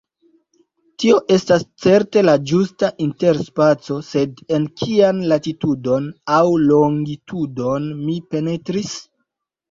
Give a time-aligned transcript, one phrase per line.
[1.01, 6.07] Tio estas certe la ĝusta interspaco, sed en kian latitudon
[6.39, 8.95] aŭ longitudon mi penetris?